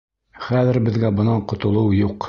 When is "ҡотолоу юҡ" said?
1.53-2.19